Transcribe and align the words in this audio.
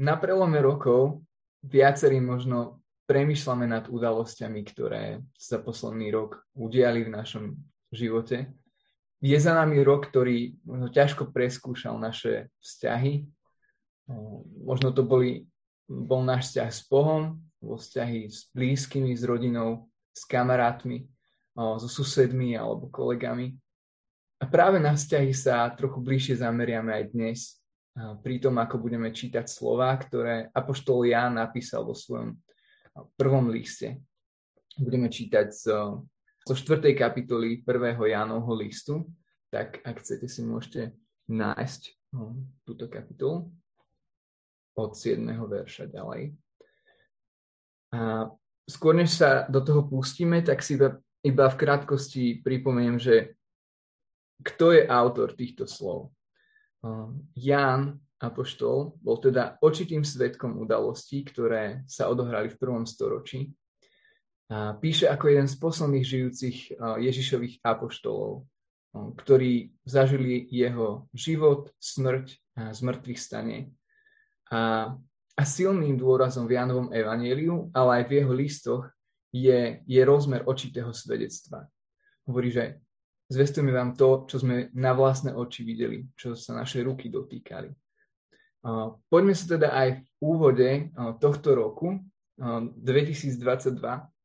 na 0.00 0.16
prelome 0.16 0.64
rokov 0.64 1.20
viacerí 1.60 2.24
možno 2.24 2.80
premyšľame 3.04 3.68
nad 3.68 3.84
udalosťami, 3.92 4.60
ktoré 4.64 5.20
sa 5.36 5.60
posledný 5.60 6.08
rok 6.08 6.40
udiali 6.56 7.04
v 7.04 7.12
našom 7.12 7.44
živote. 7.92 8.48
Je 9.20 9.36
za 9.36 9.52
nami 9.52 9.84
rok, 9.84 10.08
ktorý 10.08 10.56
možno 10.64 10.88
ťažko 10.88 11.28
preskúšal 11.28 12.00
naše 12.00 12.48
vzťahy. 12.64 13.28
Možno 14.64 14.96
to 14.96 15.04
boli, 15.04 15.44
bol 15.84 16.24
náš 16.24 16.48
vzťah 16.54 16.70
s 16.72 16.80
Bohom, 16.88 17.44
vo 17.60 17.76
vzťahy 17.76 18.32
s 18.32 18.48
blízkymi, 18.56 19.12
s 19.12 19.20
rodinou, 19.28 19.92
s 20.16 20.24
kamarátmi, 20.24 21.04
so 21.52 21.88
susedmi 21.92 22.56
alebo 22.56 22.88
kolegami. 22.88 23.52
A 24.40 24.48
práve 24.48 24.80
na 24.80 24.96
vzťahy 24.96 25.36
sa 25.36 25.68
trochu 25.76 26.00
bližšie 26.00 26.40
zameriame 26.40 26.96
aj 26.96 27.04
dnes, 27.12 27.59
pri 27.94 28.36
tom, 28.38 28.56
ako 28.62 28.78
budeme 28.78 29.10
čítať 29.10 29.50
slova, 29.50 29.90
ktoré 29.98 30.48
Apoštol 30.54 31.10
Ján 31.10 31.36
napísal 31.36 31.82
vo 31.82 31.94
svojom 31.94 32.38
prvom 33.18 33.50
liste. 33.50 33.98
Budeme 34.78 35.10
čítať 35.10 35.50
zo, 35.50 36.06
zo 36.46 36.54
4. 36.54 36.94
kapitoly 36.94 37.66
1. 37.66 37.98
Jánovho 37.98 38.54
listu, 38.54 39.10
tak 39.50 39.82
ak 39.82 40.00
chcete 40.00 40.30
si 40.30 40.46
môžete 40.46 40.94
nájsť 41.26 41.82
túto 42.66 42.86
kapitolu 42.86 43.50
od 44.78 44.90
7. 44.94 45.20
verša 45.26 45.90
ďalej. 45.90 46.34
A 47.90 48.30
skôr 48.70 48.94
než 48.94 49.18
sa 49.18 49.50
do 49.50 49.58
toho 49.58 49.82
pustíme, 49.82 50.38
tak 50.46 50.62
si 50.62 50.78
iba, 50.78 51.02
iba 51.26 51.50
v 51.50 51.58
krátkosti 51.58 52.38
pripomeniem, 52.38 53.02
že 53.02 53.34
kto 54.46 54.78
je 54.78 54.82
autor 54.86 55.34
týchto 55.34 55.66
slov. 55.66 56.14
Ehm, 56.80 57.28
Ján 57.36 58.00
Apoštol 58.20 59.00
bol 59.00 59.16
teda 59.16 59.56
očitým 59.64 60.04
svetkom 60.04 60.60
udalostí, 60.60 61.24
ktoré 61.24 61.88
sa 61.88 62.12
odohrali 62.12 62.52
v 62.52 62.60
prvom 62.60 62.84
storočí. 62.84 63.48
A 64.52 64.76
píše 64.76 65.08
ako 65.08 65.24
jeden 65.30 65.48
z 65.48 65.56
posledných 65.56 66.04
žijúcich 66.04 66.58
Ježišových 66.76 67.64
apoštolov, 67.64 68.44
ktorí 68.92 69.72
zažili 69.86 70.44
jeho 70.50 71.06
život, 71.14 71.70
smrť 71.78 72.26
a 72.58 72.74
zmrtvých 72.74 73.20
stane. 73.22 73.72
A, 74.50 74.92
a 75.38 75.42
silným 75.46 75.94
dôrazom 75.94 76.50
v 76.50 76.58
Jánovom 76.58 76.90
evaníliu, 76.90 77.70
ale 77.70 78.02
aj 78.02 78.04
v 78.10 78.12
jeho 78.20 78.32
listoch 78.34 78.84
je, 79.30 79.86
je 79.86 80.00
rozmer 80.02 80.42
očitého 80.42 80.90
svedectva. 80.90 81.70
Hovorí, 82.26 82.50
že 82.50 82.82
Zvestujeme 83.30 83.70
vám 83.70 83.94
to, 83.94 84.26
čo 84.26 84.42
sme 84.42 84.74
na 84.74 84.90
vlastné 84.90 85.30
oči 85.30 85.62
videli, 85.62 86.02
čo 86.18 86.34
sa 86.34 86.58
naše 86.58 86.82
ruky 86.82 87.06
dotýkali. 87.06 87.70
Poďme 89.06 89.34
sa 89.38 89.46
teda 89.54 89.70
aj 89.70 89.88
v 90.02 90.08
úvode 90.18 90.90
tohto 91.22 91.54
roku, 91.54 92.02
2022 92.36 93.38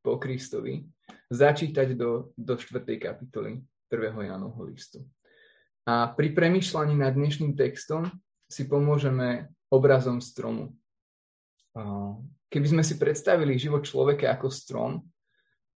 po 0.02 0.18
Kristovi, 0.18 0.90
začítať 1.30 1.94
do, 1.94 2.34
do 2.34 2.58
4. 2.58 2.82
kapitoly 2.98 3.62
1. 3.94 4.30
Jánovho 4.30 4.66
listu. 4.66 5.06
A 5.86 6.10
pri 6.10 6.34
premyšľaní 6.34 6.98
nad 6.98 7.14
dnešným 7.14 7.54
textom 7.54 8.10
si 8.50 8.66
pomôžeme 8.66 9.54
obrazom 9.70 10.18
stromu. 10.18 10.74
Keby 12.50 12.68
sme 12.74 12.82
si 12.82 12.98
predstavili 12.98 13.54
život 13.60 13.86
človeka 13.86 14.34
ako 14.34 14.48
strom, 14.50 14.92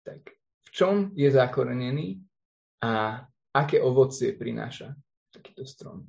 tak 0.01 0.33
v 0.65 0.69
čom 0.73 0.95
je 1.13 1.29
zakorenený 1.29 2.28
a 2.79 3.25
aké 3.51 3.83
ovocie 3.83 4.31
prináša 4.35 4.95
takýto 5.35 5.67
strom. 5.67 6.07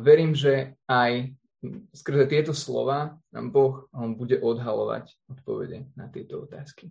Verím, 0.00 0.32
že 0.32 0.80
aj 0.88 1.36
skrze 1.92 2.24
tieto 2.30 2.56
slova 2.56 3.20
nám 3.34 3.52
Boh 3.52 3.74
bude 4.16 4.40
odhalovať 4.40 5.12
odpovede 5.28 5.92
na 5.98 6.08
tieto 6.08 6.46
otázky. 6.46 6.88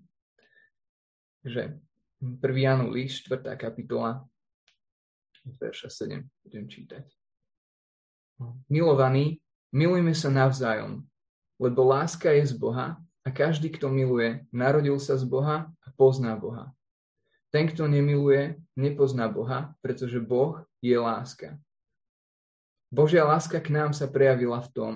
Takže 1.41 1.81
1. 2.21 2.41
Janu 2.41 2.93
Líš, 2.93 3.23
4. 3.25 3.55
kapitola, 3.57 4.25
verša 5.61 5.89
7, 5.89 6.21
budem 6.43 6.65
čítať. 6.67 7.05
Milovaní, 8.67 9.39
milujme 9.71 10.11
sa 10.11 10.27
navzájom, 10.27 11.07
lebo 11.55 11.87
láska 11.87 12.35
je 12.35 12.51
z 12.51 12.53
Boha 12.59 12.99
a 13.23 13.27
každý, 13.31 13.71
kto 13.71 13.87
miluje, 13.87 14.43
narodil 14.51 14.99
sa 14.99 15.15
z 15.15 15.23
Boha 15.23 15.71
a 15.71 15.87
pozná 15.95 16.35
Boha. 16.35 16.74
Ten, 17.55 17.71
kto 17.71 17.87
nemiluje, 17.87 18.59
nepozná 18.75 19.31
Boha, 19.31 19.71
pretože 19.79 20.19
Boh 20.19 20.59
je 20.83 20.99
láska. 20.99 21.55
Božia 22.91 23.23
láska 23.23 23.63
k 23.63 23.71
nám 23.71 23.95
sa 23.95 24.11
prejavila 24.11 24.59
v 24.59 24.71
tom, 24.75 24.93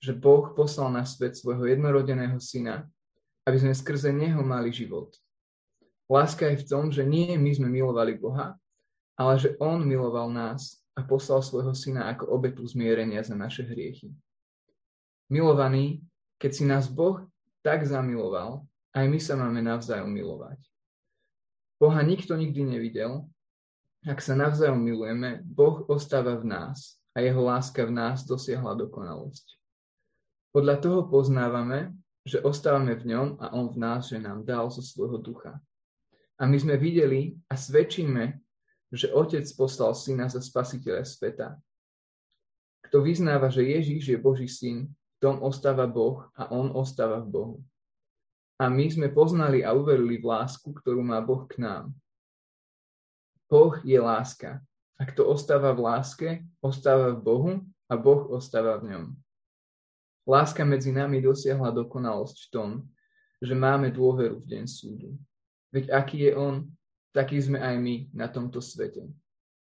že 0.00 0.16
Boh 0.16 0.56
poslal 0.56 0.88
na 0.88 1.04
svet 1.04 1.36
svojho 1.36 1.68
jednorodeného 1.68 2.40
syna, 2.40 2.88
aby 3.44 3.60
sme 3.60 3.76
skrze 3.76 4.08
neho 4.08 4.40
mali 4.40 4.72
život. 4.72 5.12
Láska 6.08 6.48
je 6.48 6.64
v 6.64 6.68
tom, 6.72 6.88
že 6.88 7.04
nie 7.04 7.36
my 7.36 7.52
sme 7.52 7.68
milovali 7.68 8.16
Boha, 8.16 8.56
ale 9.20 9.36
že 9.36 9.52
On 9.60 9.84
miloval 9.84 10.32
nás 10.32 10.80
a 10.96 11.04
poslal 11.04 11.44
svojho 11.44 11.76
syna 11.76 12.08
ako 12.08 12.24
obetu 12.32 12.64
zmierenia 12.64 13.20
za 13.20 13.36
naše 13.36 13.68
hriechy. 13.68 14.16
Milovaní, 15.28 16.00
keď 16.40 16.50
si 16.56 16.64
nás 16.64 16.88
Boh 16.88 17.20
tak 17.60 17.84
zamiloval, 17.84 18.64
aj 18.96 19.04
my 19.12 19.20
sa 19.20 19.36
máme 19.36 19.60
navzájom 19.60 20.08
milovať. 20.08 20.71
Boha 21.82 21.98
nikto 22.06 22.38
nikdy 22.38 22.62
nevidel. 22.62 23.26
Ak 24.06 24.22
sa 24.22 24.38
navzájom 24.38 24.78
milujeme, 24.78 25.42
Boh 25.42 25.82
ostáva 25.90 26.38
v 26.38 26.46
nás 26.46 27.02
a 27.10 27.18
jeho 27.18 27.42
láska 27.42 27.82
v 27.82 27.90
nás 27.90 28.22
dosiahla 28.22 28.78
dokonalosť. 28.78 29.58
Podľa 30.54 30.76
toho 30.78 31.10
poznávame, 31.10 31.90
že 32.22 32.38
ostávame 32.38 32.94
v 32.94 33.10
ňom 33.10 33.28
a 33.42 33.50
on 33.58 33.66
v 33.74 33.82
nás, 33.82 34.14
že 34.14 34.22
nám 34.22 34.46
dal 34.46 34.70
zo 34.70 34.78
svojho 34.78 35.18
ducha. 35.18 35.58
A 36.38 36.46
my 36.46 36.54
sme 36.54 36.78
videli 36.78 37.34
a 37.50 37.58
svedčíme, 37.58 38.38
že 38.94 39.10
Otec 39.10 39.42
poslal 39.58 39.98
Syna 39.98 40.30
za 40.30 40.38
spasiteľa 40.38 41.02
sveta. 41.02 41.58
Kto 42.86 43.02
vyznáva, 43.02 43.50
že 43.50 43.66
Ježíš 43.66 44.06
je 44.06 44.18
Boží 44.22 44.46
syn, 44.46 44.86
v 44.86 45.18
tom 45.18 45.42
ostáva 45.42 45.90
Boh 45.90 46.30
a 46.38 46.46
on 46.54 46.70
ostáva 46.78 47.18
v 47.18 47.26
Bohu. 47.26 47.56
A 48.62 48.70
my 48.70 48.86
sme 48.86 49.10
poznali 49.10 49.66
a 49.66 49.74
uverili 49.74 50.22
v 50.22 50.30
lásku, 50.30 50.70
ktorú 50.70 51.02
má 51.02 51.18
Boh 51.18 51.50
k 51.50 51.58
nám. 51.58 51.90
Boh 53.50 53.74
je 53.82 53.98
láska. 53.98 54.62
A 54.94 55.02
kto 55.02 55.26
ostáva 55.26 55.74
v 55.74 55.82
láske, 55.82 56.28
ostáva 56.62 57.10
v 57.10 57.18
Bohu 57.26 57.52
a 57.90 57.98
Boh 57.98 58.30
ostáva 58.30 58.78
v 58.78 58.94
ňom. 58.94 59.04
Láska 60.30 60.62
medzi 60.62 60.94
nami 60.94 61.18
dosiahla 61.18 61.74
dokonalosť 61.74 62.38
v 62.38 62.48
tom, 62.54 62.68
že 63.42 63.58
máme 63.58 63.90
dôveru 63.90 64.38
v 64.38 64.46
deň 64.46 64.64
súdu. 64.70 65.18
Veď 65.74 65.90
aký 65.90 66.30
je 66.30 66.32
On, 66.38 66.62
taký 67.10 67.42
sme 67.42 67.58
aj 67.58 67.74
my 67.82 68.14
na 68.14 68.30
tomto 68.30 68.62
svete. 68.62 69.10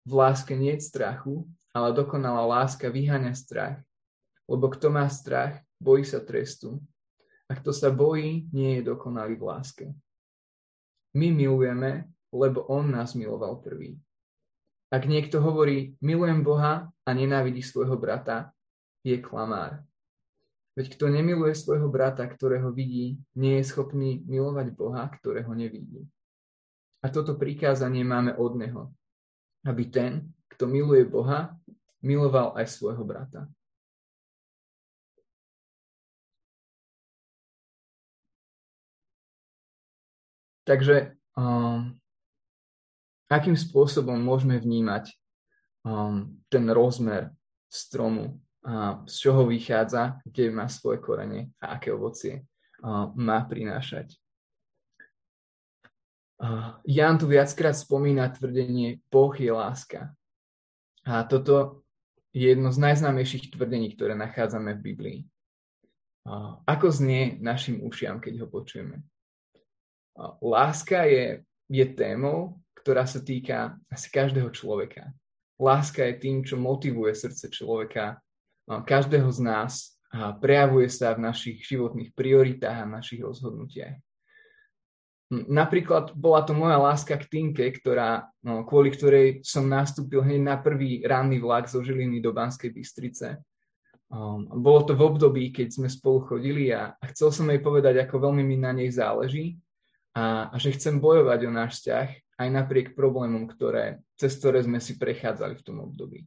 V 0.03 0.10
láske 0.10 0.59
nie 0.59 0.75
je 0.75 0.91
strachu, 0.91 1.47
ale 1.70 1.94
dokonalá 1.94 2.66
láska 2.66 2.91
vyháňa 2.91 3.31
strach. 3.38 3.78
Lebo 4.50 4.66
kto 4.75 4.91
má 4.91 5.06
strach, 5.06 5.62
bojí 5.78 6.03
sa 6.03 6.19
trestu 6.19 6.82
a 7.52 7.60
kto 7.60 7.68
sa 7.68 7.92
bojí, 7.92 8.48
nie 8.48 8.80
je 8.80 8.88
dokonalý 8.88 9.36
v 9.36 9.44
láske. 9.44 9.86
My 11.12 11.28
milujeme, 11.28 12.08
lebo 12.32 12.64
On 12.72 12.88
nás 12.88 13.12
miloval 13.12 13.60
prvý. 13.60 14.00
Ak 14.88 15.04
niekto 15.04 15.44
hovorí, 15.44 15.92
milujem 16.00 16.40
Boha 16.40 16.88
a 16.88 17.10
nenávidí 17.12 17.60
svojho 17.60 18.00
brata, 18.00 18.56
je 19.04 19.20
klamár. 19.20 19.84
Veď 20.72 20.96
kto 20.96 21.12
nemiluje 21.12 21.52
svojho 21.52 21.92
brata, 21.92 22.24
ktorého 22.24 22.72
vidí, 22.72 23.20
nie 23.36 23.60
je 23.60 23.69
schopný 23.69 24.24
milovať 24.24 24.72
Boha, 24.72 25.04
ktorého 25.04 25.52
nevidí. 25.52 26.08
A 27.04 27.12
toto 27.12 27.36
prikázanie 27.36 28.00
máme 28.00 28.32
od 28.40 28.56
Neho, 28.56 28.82
aby 29.69 29.92
ten, 29.92 30.32
kto 30.48 30.64
miluje 30.64 31.04
Boha, 31.04 31.52
miloval 32.00 32.56
aj 32.56 32.72
svojho 32.72 33.04
brata. 33.04 33.44
Takže 40.62 41.19
um, 41.35 41.99
akým 43.26 43.56
spôsobom 43.56 44.14
môžeme 44.20 44.61
vnímať 44.61 45.11
um, 45.82 46.38
ten 46.53 46.64
rozmer 46.70 47.35
stromu, 47.67 48.38
a 48.62 49.03
z 49.11 49.14
čoho 49.19 49.50
vychádza, 49.50 50.23
kde 50.23 50.55
má 50.55 50.70
svoje 50.70 51.03
korene 51.03 51.50
a 51.59 51.75
aké 51.75 51.91
ovocie 51.91 52.47
uh, 52.85 53.11
má 53.19 53.43
prinášať. 53.43 54.14
Uh, 56.38 56.79
Jan 56.87 57.19
tu 57.19 57.26
viackrát 57.26 57.75
spomína 57.75 58.31
tvrdenie 58.31 59.03
Boh 59.11 59.35
je 59.35 59.50
láska. 59.50 60.14
A 61.03 61.26
toto 61.26 61.82
je 62.31 62.55
jedno 62.55 62.70
z 62.70 62.79
najznámejších 62.79 63.50
tvrdení, 63.50 63.99
ktoré 63.99 64.14
nachádzame 64.14 64.79
v 64.79 64.85
Biblii. 64.94 65.19
Uh, 66.23 66.62
ako 66.62 66.87
znie 66.94 67.43
našim 67.43 67.82
ušiam, 67.82 68.23
keď 68.23 68.43
ho 68.43 68.47
počujeme? 68.47 69.03
Láska 70.43 71.09
je, 71.09 71.41
je 71.73 71.87
témou, 71.97 72.61
ktorá 72.76 73.09
sa 73.09 73.23
týka 73.23 73.79
asi 73.88 74.11
každého 74.11 74.50
človeka. 74.53 75.14
Láska 75.56 76.05
je 76.11 76.14
tým, 76.19 76.43
čo 76.43 76.59
motivuje 76.59 77.14
srdce 77.14 77.49
človeka, 77.49 78.19
každého 78.67 79.31
z 79.31 79.41
nás, 79.41 79.73
a 80.12 80.37
prejavuje 80.37 80.93
sa 80.93 81.17
v 81.17 81.25
našich 81.25 81.64
životných 81.64 82.12
prioritách 82.12 82.85
a 82.85 82.94
našich 83.00 83.25
rozhodnutiach. 83.25 83.97
Napríklad 85.32 86.12
bola 86.12 86.44
to 86.44 86.53
moja 86.53 86.76
láska 86.76 87.17
k 87.17 87.25
Tinke, 87.25 87.64
ktorá, 87.73 88.29
no, 88.44 88.69
kvôli 88.69 88.93
ktorej 88.93 89.41
som 89.41 89.64
nastúpil 89.64 90.20
hneď 90.20 90.41
na 90.44 90.56
prvý 90.61 91.00
ranný 91.00 91.41
vlak 91.41 91.64
zo 91.73 91.81
Žiliny 91.81 92.20
do 92.20 92.37
Banskej 92.37 92.69
Bystrice. 92.69 93.41
Um, 94.12 94.44
bolo 94.61 94.85
to 94.85 94.93
v 94.93 95.09
období, 95.09 95.49
keď 95.49 95.81
sme 95.81 95.88
spolu 95.88 96.29
chodili 96.29 96.69
a, 96.69 96.93
a 96.93 97.05
chcel 97.09 97.32
som 97.32 97.49
jej 97.49 97.64
povedať, 97.64 98.05
ako 98.05 98.29
veľmi 98.29 98.44
mi 98.44 98.61
na 98.61 98.76
nej 98.76 98.93
záleží 98.93 99.56
a, 100.12 100.53
a 100.53 100.56
že 100.61 100.76
chcem 100.76 101.00
bojovať 101.00 101.49
o 101.49 101.50
náš 101.50 101.81
vzťah 101.81 102.09
aj 102.43 102.49
napriek 102.49 102.88
problémom, 102.93 103.49
ktoré, 103.49 104.00
cez 104.17 104.37
ktoré 104.37 104.61
sme 104.64 104.81
si 104.82 104.97
prechádzali 105.00 105.56
v 105.56 105.64
tom 105.64 105.81
období. 105.85 106.25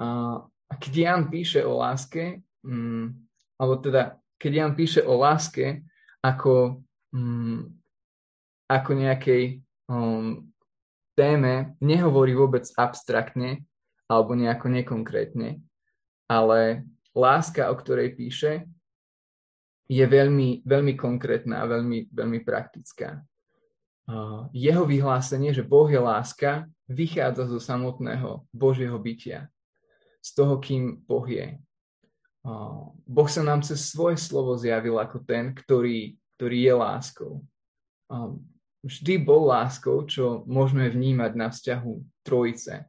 A, 0.00 0.38
a 0.44 0.72
keď 0.80 0.92
Jan 0.96 1.22
píše 1.30 1.62
o 1.62 1.78
láske, 1.78 2.42
um, 2.66 3.12
alebo 3.60 3.78
teda 3.78 4.18
keď 4.40 4.52
Jan 4.52 4.72
píše 4.74 5.00
o 5.06 5.14
láske 5.18 5.86
ako 6.24 6.82
mm, 7.14 7.84
ako 8.68 8.90
nejakej 8.96 9.60
um, 9.92 10.48
téme 11.14 11.76
nehovorí 11.78 12.34
vôbec 12.34 12.66
abstraktne 12.74 13.62
alebo 14.10 14.34
nejako 14.34 14.72
nekonkrétne, 14.72 15.62
ale 16.26 16.84
láska, 17.14 17.70
o 17.70 17.74
ktorej 17.78 18.16
píše, 18.16 18.66
je 19.88 20.04
veľmi, 20.04 20.64
veľmi 20.64 20.94
konkrétna 20.96 21.62
a 21.62 21.68
veľmi, 21.68 22.08
veľmi 22.12 22.40
praktická. 22.44 23.20
Jeho 24.52 24.84
vyhlásenie, 24.84 25.52
že 25.52 25.64
Boh 25.64 25.88
je 25.88 26.00
láska, 26.00 26.68
vychádza 26.88 27.48
zo 27.48 27.60
samotného 27.60 28.44
Božieho 28.52 28.96
bytia, 29.00 29.48
z 30.20 30.30
toho, 30.36 30.60
kým 30.60 31.00
Boh 31.04 31.24
je. 31.24 31.56
Boh 33.08 33.28
sa 33.28 33.40
nám 33.40 33.64
cez 33.64 33.88
svoje 33.88 34.20
slovo 34.20 34.56
zjavil 34.60 35.00
ako 35.00 35.24
ten, 35.24 35.56
ktorý 35.56 36.16
ktorý 36.34 36.58
je 36.66 36.74
láskou. 36.74 37.32
Vždy 38.84 39.14
bol 39.22 39.48
láskou, 39.48 40.04
čo 40.04 40.44
môžeme 40.44 40.90
vnímať 40.90 41.32
na 41.38 41.48
vzťahu 41.48 41.92
Trojice, 42.20 42.84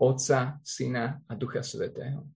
Otca, 0.00 0.58
Syna 0.66 1.22
a 1.28 1.32
Ducha 1.38 1.62
Svetého. 1.62 2.26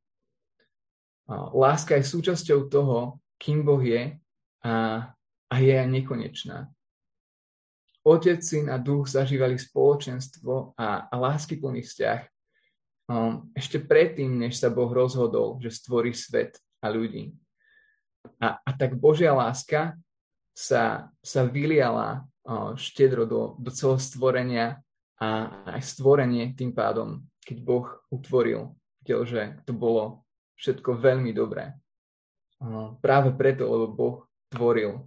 Láska 1.57 1.99
je 1.99 2.07
súčasťou 2.07 2.71
toho, 2.71 3.19
kým 3.37 3.63
Boh 3.63 3.81
je 3.81 4.17
a, 4.65 4.75
a 5.47 5.55
je 5.61 5.75
aj 5.77 5.89
nekonečná. 5.89 6.69
Otec, 8.07 8.39
Syn 8.39 8.71
a 8.71 8.79
Duch 8.79 9.11
zažívali 9.11 9.59
spoločenstvo 9.59 10.79
a, 10.79 11.11
a 11.11 11.15
láskyplný 11.19 11.83
vzťah 11.83 12.21
um, 13.11 13.51
ešte 13.51 13.83
predtým, 13.83 14.31
než 14.31 14.63
sa 14.63 14.71
Boh 14.71 14.91
rozhodol, 14.91 15.59
že 15.59 15.75
stvorí 15.75 16.15
svet 16.15 16.55
a 16.79 16.91
ľudí. 16.91 17.35
A, 18.39 18.63
a 18.63 18.71
tak 18.75 18.95
Božia 18.95 19.35
láska 19.35 19.99
sa, 20.55 21.11
sa 21.19 21.43
vyliala 21.47 22.27
štedro 22.79 23.27
do, 23.27 23.59
do 23.59 23.71
celého 23.75 23.99
stvorenia 23.99 24.67
a 25.19 25.51
aj 25.75 25.83
stvorenie 25.83 26.55
tým 26.55 26.71
pádom, 26.71 27.27
keď 27.43 27.57
Boh 27.59 27.87
utvoril, 28.13 28.71
videl, 29.03 29.27
že 29.27 29.43
to 29.67 29.75
bolo 29.75 30.23
všetko 30.55 30.95
veľmi 31.01 31.35
dobré. 31.35 31.75
Práve 33.01 33.31
preto, 33.35 33.69
lebo 33.69 33.87
Boh 33.87 34.17
tvoril 34.51 35.05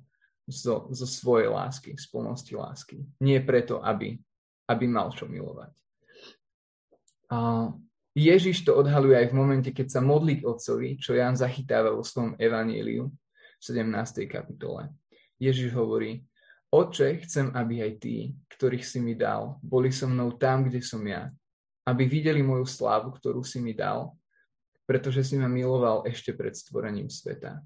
zo, 0.50 0.90
zo 0.90 1.08
svojej 1.08 1.50
lásky, 1.52 1.94
z 1.96 2.06
plnosti 2.10 2.54
lásky. 2.56 2.98
Nie 3.22 3.40
preto, 3.44 3.80
aby, 3.86 4.18
aby 4.66 4.86
mal 4.90 5.14
čo 5.14 5.30
milovať. 5.30 5.74
Ježiš 8.18 8.66
to 8.66 8.74
odhaluje 8.74 9.16
aj 9.16 9.28
v 9.30 9.38
momente, 9.38 9.70
keď 9.70 9.88
sa 9.88 10.02
modlí 10.02 10.42
k 10.42 10.48
Otcovi, 10.50 10.98
čo 10.98 11.14
Jan 11.14 11.38
zachytáva 11.38 11.94
vo 11.94 12.02
svojom 12.02 12.36
evaníliu 12.42 13.08
v 13.08 13.62
17. 13.64 14.26
kapitole. 14.26 14.90
Ježiš 15.38 15.72
hovorí, 15.72 16.26
Oče, 16.70 17.26
chcem, 17.26 17.50
aby 17.58 17.82
aj 17.82 17.94
tí, 17.98 18.30
ktorých 18.54 18.86
si 18.86 19.02
mi 19.02 19.18
dal, 19.18 19.58
boli 19.64 19.90
so 19.90 20.06
mnou 20.06 20.38
tam, 20.38 20.70
kde 20.70 20.86
som 20.86 21.02
ja, 21.02 21.32
aby 21.88 22.06
videli 22.06 22.46
moju 22.46 22.68
slávu, 22.68 23.10
ktorú 23.18 23.42
si 23.42 23.58
mi 23.58 23.74
dal, 23.74 24.14
pretože 24.90 25.22
si 25.22 25.38
ma 25.38 25.46
miloval 25.46 26.02
ešte 26.10 26.34
pred 26.34 26.58
stvorením 26.58 27.14
sveta. 27.14 27.62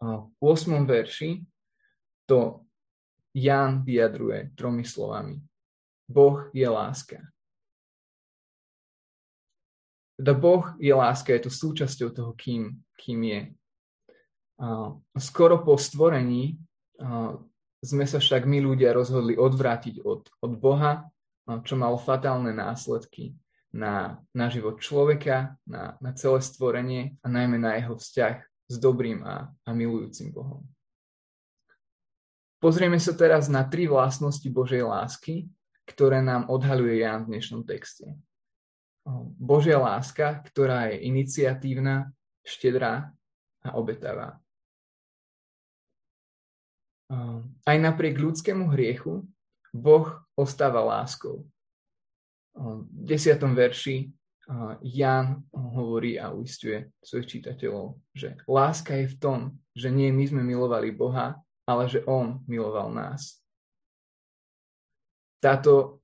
v 0.00 0.40
8. 0.40 0.88
verši 0.88 1.44
to 2.24 2.64
Jan 3.36 3.84
vyjadruje 3.84 4.56
tromi 4.56 4.88
slovami. 4.88 5.36
Boh 6.08 6.48
je 6.56 6.64
láska. 6.64 7.20
Teda 10.16 10.32
Boh 10.32 10.72
je 10.80 10.96
láska, 10.96 11.36
je 11.36 11.44
to 11.44 11.52
súčasťou 11.52 12.08
toho, 12.16 12.32
kým, 12.32 12.80
kým 12.96 13.20
je 13.28 13.40
skoro 15.20 15.60
po 15.62 15.76
stvorení 15.76 16.56
sme 17.78 18.04
sa 18.08 18.18
však 18.18 18.48
my 18.48 18.58
ľudia 18.64 18.96
rozhodli 18.96 19.36
odvrátiť 19.36 20.02
od, 20.02 20.32
od 20.42 20.52
Boha, 20.56 21.06
čo 21.44 21.76
malo 21.76 22.00
fatálne 22.00 22.50
následky 22.56 23.36
na, 23.74 24.22
na 24.32 24.46
život 24.48 24.80
človeka, 24.80 25.56
na, 25.68 26.00
na 26.00 26.10
celé 26.16 26.40
stvorenie 26.40 27.02
a 27.20 27.26
najmä 27.28 27.60
na 27.60 27.76
jeho 27.76 27.96
vzťah 27.96 28.34
s 28.68 28.74
dobrým 28.80 29.24
a, 29.24 29.52
a 29.52 29.70
milujúcim 29.72 30.32
Bohom. 30.32 30.64
Pozrieme 32.58 32.98
sa 32.98 33.14
teraz 33.14 33.46
na 33.46 33.62
tri 33.62 33.86
vlastnosti 33.86 34.46
Božej 34.50 34.82
lásky, 34.82 35.46
ktoré 35.86 36.18
nám 36.24 36.50
odhaľuje 36.50 37.00
Jan 37.00 37.24
v 37.24 37.38
dnešnom 37.38 37.62
texte. 37.62 38.18
Božia 39.38 39.78
láska, 39.80 40.42
ktorá 40.52 40.90
je 40.92 41.06
iniciatívna, 41.06 42.12
štedrá 42.44 43.14
a 43.62 43.68
obetavá 43.78 44.42
aj 47.64 47.76
napriek 47.80 48.20
ľudskému 48.20 48.68
hriechu 48.72 49.24
Boh 49.72 50.08
ostáva 50.36 50.84
láskou. 50.84 51.44
Desiatom 52.90 53.54
verši 53.54 54.10
Jan 54.82 55.44
hovorí 55.52 56.16
a 56.16 56.32
uistuje 56.32 56.88
svojich 57.04 57.38
čitateľov, 57.38 58.00
že 58.16 58.34
láska 58.48 58.96
je 58.96 59.06
v 59.12 59.16
tom, 59.20 59.38
že 59.76 59.92
nie 59.92 60.08
my 60.08 60.24
sme 60.24 60.42
milovali 60.42 60.90
Boha, 60.90 61.36
ale 61.68 61.84
že 61.86 62.00
On 62.08 62.40
miloval 62.48 62.88
nás. 62.90 63.38
Táto 65.38 66.02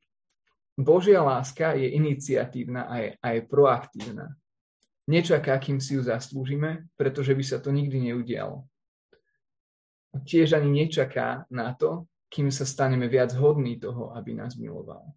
Božia 0.77 1.25
láska 1.25 1.75
je 1.75 1.89
iniciatívna 1.97 2.87
a 2.87 2.95
je, 3.01 3.11
a 3.19 3.27
je 3.35 3.41
proaktívna. 3.49 4.37
Nečaká, 5.09 5.59
kým 5.59 5.81
si 5.81 5.97
ju 5.97 6.03
zaslúžime, 6.05 6.89
pretože 6.97 7.33
by 7.35 7.45
sa 7.45 7.59
to 7.61 7.73
nikdy 7.73 8.13
neudialo 8.13 8.65
tiež 10.23 10.55
ani 10.55 10.71
nečaká 10.71 11.51
na 11.51 11.75
to, 11.75 12.07
kým 12.31 12.55
sa 12.55 12.63
staneme 12.63 13.11
viac 13.11 13.35
hodní 13.35 13.83
toho, 13.83 14.15
aby 14.15 14.39
nás 14.39 14.55
miloval. 14.55 15.11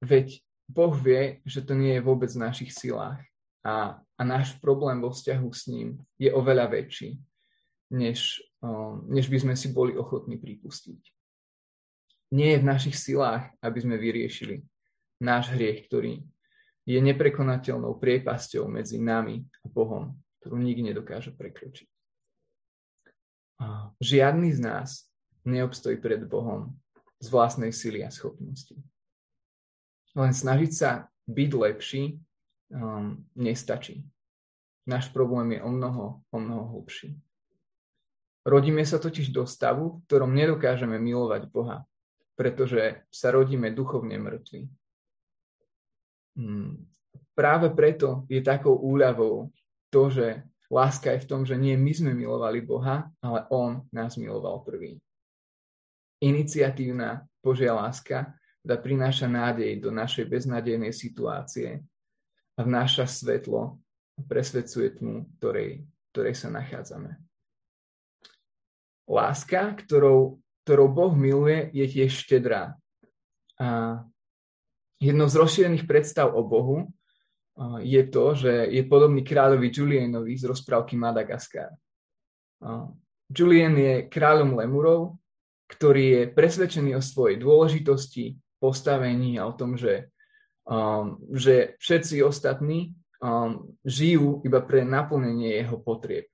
Veď 0.00 0.40
Boh 0.64 0.94
vie, 0.96 1.44
že 1.44 1.60
to 1.60 1.76
nie 1.76 1.98
je 1.98 2.04
vôbec 2.04 2.30
v 2.32 2.42
našich 2.46 2.72
silách 2.72 3.20
a, 3.60 4.00
a 4.00 4.22
náš 4.24 4.56
problém 4.62 5.00
vo 5.02 5.12
vzťahu 5.12 5.48
s 5.52 5.68
ním 5.68 6.00
je 6.16 6.32
oveľa 6.32 6.72
väčší, 6.72 7.20
než, 7.92 8.40
než 9.10 9.28
by 9.28 9.38
sme 9.44 9.54
si 9.58 9.74
boli 9.74 9.98
ochotní 9.98 10.40
pripustiť. 10.40 11.00
Nie 12.30 12.54
je 12.56 12.62
v 12.62 12.68
našich 12.70 12.94
silách, 12.94 13.50
aby 13.58 13.78
sme 13.82 13.98
vyriešili 13.98 14.62
náš 15.20 15.50
hriech, 15.52 15.90
ktorý 15.90 16.22
je 16.86 16.98
neprekonateľnou 17.02 17.98
priepasťou 17.98 18.70
medzi 18.70 19.02
nami 19.02 19.42
a 19.42 19.66
Bohom, 19.68 20.16
ktorú 20.40 20.56
nikto 20.56 20.86
nedokáže 20.86 21.30
prekročiť. 21.34 21.90
Žiadny 24.00 24.48
z 24.56 24.60
nás 24.64 25.04
neobstojí 25.44 26.00
pred 26.00 26.24
Bohom 26.24 26.72
z 27.20 27.28
vlastnej 27.28 27.74
sily 27.74 28.00
a 28.00 28.08
schopnosti. 28.08 28.72
Len 30.18 30.32
snažiť 30.34 30.72
sa 30.74 30.90
byť 31.30 31.50
lepší 31.54 32.18
um, 32.74 33.20
nestačí. 33.38 34.02
Náš 34.86 35.12
problém 35.14 35.54
je 35.54 35.60
o 35.62 35.70
mnoho, 35.70 36.24
o 36.30 36.38
mnoho 36.38 36.64
hlbší. 36.74 37.14
Rodíme 38.42 38.82
sa 38.82 38.96
totiž 38.98 39.30
do 39.30 39.44
stavu, 39.44 40.00
v 40.00 40.02
ktorom 40.08 40.32
nedokážeme 40.32 40.96
milovať 40.96 41.46
Boha, 41.52 41.84
pretože 42.34 43.04
sa 43.12 43.30
rodíme 43.30 43.70
duchovne 43.70 44.16
mŕtvi. 44.16 44.66
Hmm. 46.40 46.88
Práve 47.36 47.70
preto 47.70 48.24
je 48.32 48.40
takou 48.40 48.74
úľavou 48.80 49.52
to, 49.92 50.02
že 50.08 50.26
Láska 50.70 51.18
je 51.18 51.26
v 51.26 51.28
tom, 51.28 51.42
že 51.42 51.58
nie 51.58 51.74
my 51.74 51.90
sme 51.90 52.14
milovali 52.14 52.62
Boha, 52.62 53.10
ale 53.18 53.42
On 53.50 53.82
nás 53.90 54.14
miloval 54.14 54.62
prvý. 54.62 55.02
Iniciatívna 56.22 57.26
Božia 57.42 57.74
láska 57.74 58.38
da 58.60 58.76
prináša 58.76 59.24
nádej 59.24 59.80
do 59.80 59.88
našej 59.88 60.28
beznádejnej 60.28 60.92
situácie 60.92 61.80
a 62.56 62.60
vnáša 62.60 63.08
svetlo 63.08 63.80
a 64.16 64.20
presvedcuje 64.20 65.00
tmu, 65.00 65.32
ktorej, 65.40 65.84
ktorej 66.12 66.34
sa 66.36 66.52
nachádzame. 66.52 67.16
Láska, 69.08 69.74
ktorou, 69.80 70.38
ktorou 70.62 70.88
Boh 70.92 71.12
miluje, 71.16 71.72
je 71.72 71.86
tiež 71.88 72.12
štedrá. 72.14 72.76
A 73.56 74.00
jednou 75.00 75.26
z 75.26 75.34
rozšírených 75.40 75.88
predstav 75.88 76.30
o 76.30 76.44
Bohu 76.44 76.92
je 77.80 78.02
to, 78.08 78.36
že 78.36 78.52
je 78.72 78.82
podobný 78.86 79.24
kráľovi 79.24 79.68
Julianovi 79.72 80.36
z 80.36 80.48
rozprávky 80.48 80.96
Madagaskar. 80.96 81.72
Julian 83.32 83.74
je 83.76 83.94
kráľom 84.08 84.56
lemurov, 84.60 85.16
ktorý 85.68 86.04
je 86.04 86.22
presvedčený 86.34 86.96
o 86.98 87.02
svojej 87.02 87.38
dôležitosti, 87.38 88.36
postavení 88.60 89.40
a 89.40 89.48
o 89.48 89.56
tom, 89.56 89.74
že, 89.74 90.12
um, 90.68 91.16
že 91.32 91.74
všetci 91.80 92.22
ostatní 92.22 92.92
um, 93.18 93.72
žijú 93.82 94.44
iba 94.44 94.60
pre 94.60 94.84
naplnenie 94.84 95.56
jeho 95.64 95.80
potrieb. 95.80 96.28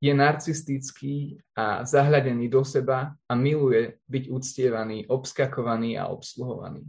Je 0.00 0.16
narcistický 0.16 1.44
a 1.52 1.84
zahľadený 1.84 2.48
do 2.48 2.64
seba 2.64 3.12
a 3.28 3.32
miluje 3.36 4.00
byť 4.08 4.24
uctievaný, 4.32 5.04
obskakovaný 5.12 6.00
a 6.00 6.08
obsluhovaný. 6.08 6.88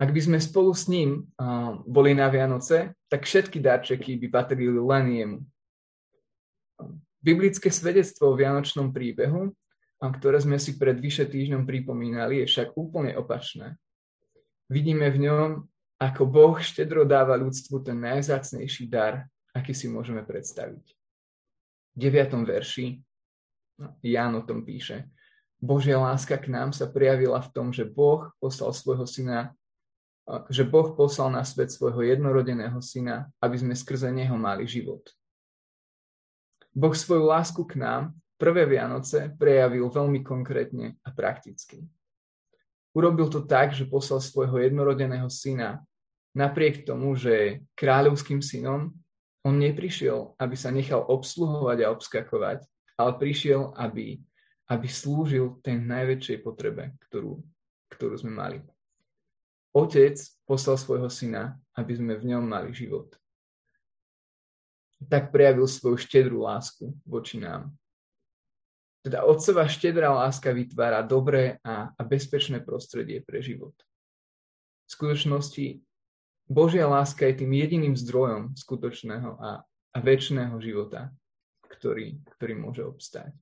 Ak 0.00 0.08
by 0.08 0.20
sme 0.24 0.38
spolu 0.40 0.72
s 0.72 0.88
ním 0.88 1.28
uh, 1.36 1.78
boli 1.84 2.16
na 2.16 2.32
Vianoce, 2.32 2.96
tak 3.12 3.28
všetky 3.28 3.60
darčeky 3.60 4.16
by 4.24 4.28
patrili 4.32 4.80
len 4.80 5.04
jemu. 5.12 5.38
Biblické 7.22 7.70
svedectvo 7.70 8.34
o 8.34 8.38
Vianočnom 8.40 8.90
príbehu, 8.90 9.54
ktoré 10.10 10.42
sme 10.42 10.58
si 10.58 10.74
pred 10.74 10.98
vyše 10.98 11.30
týždňom 11.30 11.62
pripomínali, 11.62 12.42
je 12.42 12.46
však 12.50 12.74
úplne 12.74 13.14
opačné. 13.14 13.78
Vidíme 14.66 15.06
v 15.12 15.30
ňom, 15.30 15.48
ako 16.02 16.22
Boh 16.26 16.58
štedro 16.58 17.06
dáva 17.06 17.38
ľudstvu 17.38 17.86
ten 17.86 18.00
najzácnejší 18.02 18.90
dar, 18.90 19.28
aký 19.54 19.70
si 19.70 19.86
môžeme 19.86 20.26
predstaviť. 20.26 20.84
V 21.92 21.96
9. 22.00 22.42
verši 22.48 22.98
no, 23.78 23.94
Ján 24.02 24.34
o 24.34 24.42
tom 24.42 24.66
píše. 24.66 25.06
Božia 25.62 26.00
láska 26.00 26.40
k 26.40 26.50
nám 26.50 26.74
sa 26.74 26.90
prijavila 26.90 27.38
v 27.38 27.52
tom, 27.54 27.70
že 27.70 27.86
Boh 27.86 28.32
poslal 28.42 28.74
svojho 28.74 29.06
syna 29.06 29.54
že 30.48 30.62
Boh 30.62 30.94
poslal 30.94 31.34
na 31.34 31.42
svet 31.42 31.74
svojho 31.74 32.06
jednorodeného 32.06 32.78
syna, 32.78 33.26
aby 33.42 33.58
sme 33.58 33.74
skrze 33.74 34.14
neho 34.14 34.38
mali 34.38 34.70
život. 34.70 35.02
Boh 36.72 36.94
svoju 36.94 37.26
lásku 37.26 37.58
k 37.66 37.82
nám 37.82 38.14
prvé 38.36 38.66
Vianoce 38.66 39.32
prejavil 39.38 39.88
veľmi 39.88 40.20
konkrétne 40.20 40.98
a 41.04 41.08
prakticky. 41.14 41.82
Urobil 42.92 43.32
to 43.32 43.44
tak, 43.48 43.72
že 43.72 43.88
poslal 43.88 44.20
svojho 44.20 44.60
jednorodeného 44.60 45.28
syna. 45.32 45.80
Napriek 46.36 46.84
tomu, 46.84 47.16
že 47.16 47.32
je 47.32 47.48
kráľovským 47.76 48.44
synom, 48.44 48.92
on 49.42 49.58
neprišiel, 49.58 50.38
aby 50.38 50.54
sa 50.54 50.70
nechal 50.70 51.02
obsluhovať 51.02 51.78
a 51.82 51.90
obskakovať, 51.90 52.58
ale 52.94 53.10
prišiel, 53.18 53.74
aby, 53.74 54.22
aby 54.70 54.86
slúžil 54.86 55.58
tej 55.64 55.82
najväčšej 55.82 56.38
potrebe, 56.46 56.94
ktorú, 57.08 57.42
ktorú 57.90 58.14
sme 58.16 58.32
mali. 58.32 58.58
Otec 59.72 60.20
poslal 60.44 60.76
svojho 60.76 61.08
syna, 61.08 61.56
aby 61.74 61.96
sme 61.96 62.14
v 62.20 62.36
ňom 62.36 62.44
mali 62.44 62.70
život. 62.76 63.16
Tak 65.02 65.34
prejavil 65.34 65.66
svoju 65.66 65.98
štedrú 65.98 66.46
lásku 66.46 66.92
voči 67.02 67.40
nám. 67.40 67.74
Teda 69.02 69.26
otcová 69.26 69.66
štedrá 69.66 70.14
láska 70.14 70.54
vytvára 70.54 71.02
dobré 71.02 71.58
a, 71.66 71.90
a 71.90 72.02
bezpečné 72.06 72.62
prostredie 72.62 73.18
pre 73.18 73.42
život. 73.42 73.74
V 74.86 74.90
skutočnosti 74.94 75.82
Božia 76.46 76.86
láska 76.86 77.26
je 77.26 77.42
tým 77.42 77.50
jediným 77.50 77.94
zdrojom 77.98 78.54
skutočného 78.54 79.42
a, 79.42 79.66
a 79.66 79.98
väčšného 79.98 80.54
života, 80.62 81.10
ktorý, 81.66 82.22
ktorý 82.38 82.54
môže 82.54 82.86
obstáť. 82.86 83.34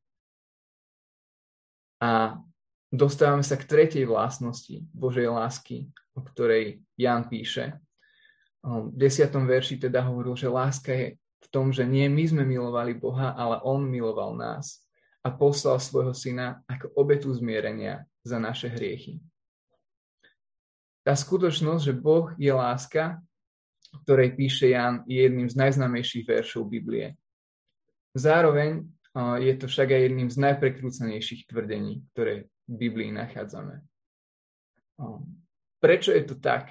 A 2.01 2.41
dostávame 2.89 3.45
sa 3.45 3.61
k 3.61 3.69
tretej 3.69 4.09
vlastnosti 4.09 4.81
Božej 4.97 5.29
lásky, 5.29 5.93
o 6.17 6.25
ktorej 6.25 6.81
Jan 6.97 7.29
píše. 7.29 7.77
V 8.65 8.89
desiatom 8.97 9.45
verši 9.45 9.77
teda 9.77 10.09
hovoril, 10.09 10.37
že 10.41 10.49
láska 10.49 10.93
je 10.97 11.07
v 11.21 11.47
tom, 11.53 11.69
že 11.69 11.85
nie 11.85 12.09
my 12.09 12.25
sme 12.25 12.45
milovali 12.49 12.97
Boha, 12.97 13.37
ale 13.37 13.61
On 13.61 13.85
miloval 13.85 14.37
nás 14.37 14.81
a 15.21 15.29
poslal 15.29 15.77
svojho 15.77 16.17
syna 16.17 16.65
ako 16.65 16.93
obetu 16.97 17.29
zmierenia 17.35 18.09
za 18.25 18.41
naše 18.41 18.73
hriechy. 18.73 19.21
Tá 21.05 21.17
skutočnosť, 21.17 21.83
že 21.85 21.95
Boh 21.97 22.33
je 22.37 22.53
láska, 22.53 23.21
ktorej 24.05 24.37
píše 24.37 24.71
Jan, 24.71 25.05
je 25.05 25.25
jedným 25.25 25.49
z 25.49 25.57
najznámejších 25.57 26.25
veršov 26.29 26.69
Biblie. 26.69 27.17
Zároveň 28.17 28.87
je 29.43 29.55
to 29.59 29.67
však 29.67 29.91
aj 29.91 30.01
jedným 30.07 30.29
z 30.31 30.37
najprekrúcanejších 30.39 31.51
tvrdení, 31.51 32.07
ktoré 32.15 32.47
v 32.71 32.75
Biblii 32.79 33.11
nachádzame. 33.11 33.83
Prečo 35.83 36.15
je 36.15 36.23
to 36.23 36.39
tak? 36.39 36.71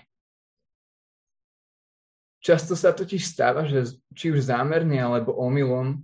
Často 2.40 2.80
sa 2.80 2.96
totiž 2.96 3.20
stáva, 3.20 3.68
že 3.68 4.00
či 4.16 4.32
už 4.32 4.48
zámerne 4.48 4.96
alebo 4.96 5.36
omylom 5.36 6.00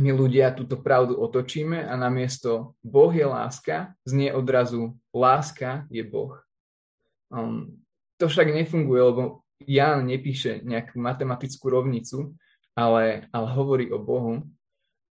my 0.00 0.10
ľudia 0.16 0.56
túto 0.56 0.80
pravdu 0.80 1.14
otočíme 1.20 1.84
a 1.84 1.92
namiesto 1.94 2.74
Boh 2.80 3.12
je 3.12 3.28
láska, 3.28 3.92
znie 4.08 4.32
odrazu 4.32 4.96
láska 5.12 5.84
je 5.92 6.00
Boh. 6.00 6.40
Um, 7.28 7.84
to 8.16 8.26
však 8.26 8.48
nefunguje, 8.50 9.00
lebo 9.00 9.22
Jan 9.68 10.08
nepíše 10.08 10.64
nejakú 10.64 10.96
matematickú 10.96 11.68
rovnicu, 11.68 12.32
ale, 12.72 13.28
ale 13.28 13.46
hovorí 13.52 13.92
o 13.92 14.00
Bohu. 14.00 14.48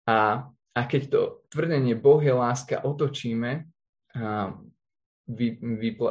A, 0.10 0.50
a 0.74 0.82
keď 0.90 1.02
to 1.14 1.22
tvrdenie 1.54 1.94
Boh 1.94 2.18
je 2.18 2.34
láska 2.34 2.82
otočíme, 2.82 3.70
a 4.18 4.58
vy, 5.30 5.62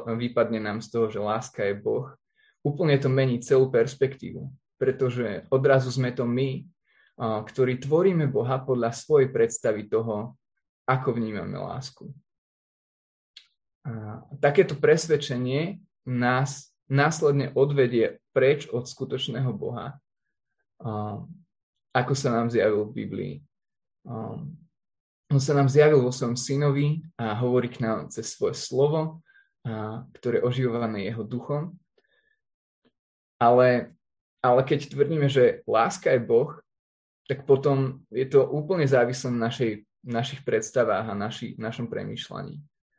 vypadne 0.07 0.63
nám 0.63 0.79
z 0.79 0.89
toho, 0.95 1.07
že 1.11 1.19
láska 1.19 1.67
je 1.67 1.75
Boh, 1.75 2.15
úplne 2.63 2.95
to 3.03 3.11
mení 3.11 3.43
celú 3.43 3.75
perspektívu, 3.75 4.47
pretože 4.79 5.51
odrazu 5.51 5.91
sme 5.91 6.15
to 6.15 6.23
my, 6.23 6.63
ktorí 7.19 7.83
tvoríme 7.83 8.31
Boha 8.31 8.63
podľa 8.63 8.95
svojej 8.95 9.35
predstavy 9.35 9.91
toho, 9.91 10.39
ako 10.87 11.19
vnímame 11.19 11.59
lásku. 11.59 12.07
A 13.83 14.23
takéto 14.39 14.79
presvedčenie 14.79 15.83
nás 16.07 16.71
následne 16.87 17.51
odvedie 17.53 18.23
preč 18.31 18.71
od 18.71 18.87
skutočného 18.87 19.51
Boha, 19.51 19.99
ako 21.91 22.13
sa 22.15 22.31
nám 22.31 22.55
zjavil 22.55 22.87
v 22.87 22.95
Biblii. 22.95 23.35
On 25.29 25.41
sa 25.43 25.53
nám 25.53 25.69
zjavil 25.69 26.01
vo 26.01 26.15
svojom 26.15 26.39
synovi 26.39 27.05
a 27.19 27.35
hovorí 27.37 27.69
k 27.69 27.85
nám 27.85 28.09
cez 28.09 28.33
svoje 28.33 28.57
slovo, 28.57 29.21
ktoré 30.17 30.41
je 30.41 30.47
oživované 30.47 31.11
jeho 31.11 31.27
duchom. 31.27 31.77
Ale, 33.37 33.93
ale 34.41 34.61
keď 34.65 34.89
tvrdíme, 34.89 35.29
že 35.29 35.61
láska 35.69 36.15
je 36.15 36.25
Boh, 36.25 36.57
tak 37.29 37.45
potom 37.45 38.03
je 38.09 38.25
to 38.25 38.43
úplne 38.49 38.89
závislé 38.89 39.29
na 39.37 39.53
našej, 39.53 39.85
našich 40.03 40.41
predstavách 40.43 41.13
a 41.13 41.15
naši, 41.15 41.55
našom 41.61 41.87
premýšľaní. 41.93 42.59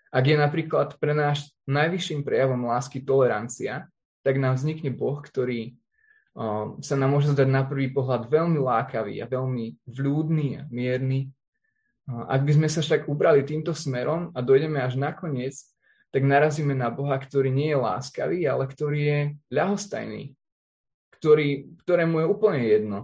Ak 0.09 0.25
je 0.25 0.37
napríklad 0.37 0.97
pre 1.01 1.17
náš 1.17 1.49
najvyšším 1.65 2.21
prejavom 2.21 2.69
lásky 2.69 3.01
tolerancia, 3.01 3.89
tak 4.21 4.37
nám 4.37 4.57
vznikne 4.57 4.93
Boh, 4.93 5.17
ktorý 5.17 5.73
um, 6.37 6.77
sa 6.81 6.93
nám 6.93 7.17
môže 7.17 7.33
zdať 7.33 7.49
na 7.49 7.65
prvý 7.65 7.89
pohľad 7.89 8.29
veľmi 8.29 8.61
lákavý 8.61 9.17
a 9.21 9.29
veľmi 9.29 9.89
vľúdny 9.89 10.47
a 10.57 10.61
mierny, 10.69 11.33
ak 12.09 12.41
by 12.41 12.51
sme 12.57 12.67
sa 12.69 12.81
však 12.81 13.05
ubrali 13.05 13.45
týmto 13.45 13.77
smerom 13.77 14.33
a 14.33 14.41
dojdeme 14.41 14.81
až 14.81 14.97
nakoniec, 14.97 15.53
tak 16.09 16.25
narazíme 16.25 16.73
na 16.73 16.89
Boha, 16.89 17.13
ktorý 17.21 17.53
nie 17.53 17.69
je 17.69 17.77
láskavý, 17.77 18.49
ale 18.49 18.65
ktorý 18.65 18.99
je 18.99 19.19
ľahostajný, 19.53 20.33
ktorý, 21.21 21.77
ktorému 21.85 22.25
je 22.25 22.25
úplne 22.25 22.61
jedno, 22.65 22.99